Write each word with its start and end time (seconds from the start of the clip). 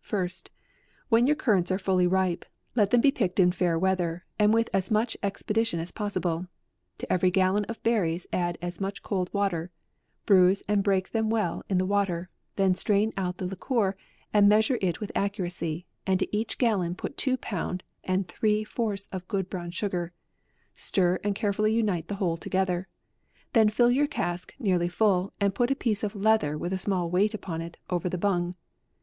First, 0.00 0.50
when 1.10 1.26
your 1.26 1.36
currants 1.36 1.70
are 1.70 1.78
fully 1.78 2.06
ripe, 2.06 2.46
let 2.74 2.88
them 2.88 3.02
be 3.02 3.10
picked 3.10 3.38
in 3.38 3.52
fair 3.52 3.78
weather, 3.78 4.24
and 4.38 4.54
with 4.54 4.70
as 4.72 4.90
much 4.90 5.14
expedition 5.22 5.78
as 5.78 5.92
possible. 5.92 6.46
To 6.96 7.12
every 7.12 7.30
gallon 7.30 7.66
of 7.66 7.82
berries 7.82 8.26
add 8.32 8.56
as 8.62 8.80
much 8.80 9.02
cold 9.02 9.28
water, 9.34 9.70
bruise 10.24 10.62
and 10.68 10.82
break 10.82 11.10
them 11.10 11.28
well 11.28 11.64
in 11.68 11.76
the 11.76 11.84
water, 11.84 12.30
then 12.56 12.74
strain 12.74 13.12
out 13.18 13.36
the 13.36 13.44
liquor 13.44 13.94
and 14.32 14.48
measure 14.48 14.78
it 14.80 15.00
with 15.00 15.12
accuracy, 15.14 15.84
and 16.06 16.18
to 16.18 16.34
each 16.34 16.56
gallon 16.56 16.94
put 16.94 17.18
two 17.18 17.36
pound 17.36 17.82
and 18.04 18.26
three 18.26 18.64
fourths 18.64 19.06
of 19.12 19.28
good 19.28 19.50
brown 19.50 19.70
sugar, 19.70 20.14
stir 20.74 21.20
and 21.22 21.34
carefully 21.34 21.74
unite 21.74 22.08
the 22.08 22.14
whole 22.14 22.38
together; 22.38 22.88
then 23.52 23.68
fill 23.68 23.90
your 23.90 24.06
cask 24.06 24.54
nearly 24.58 24.88
full, 24.88 25.34
and 25.42 25.54
put 25.54 25.70
a 25.70 25.76
piece 25.76 26.02
of 26.02 26.14
leather 26.16 26.56
with 26.56 26.72
a 26.72 26.78
small 26.78 27.10
weight 27.10 27.34
upon 27.34 27.60
it, 27.60 27.76
over 27.90 28.08
the 28.08 28.16
bung. 28.16 28.54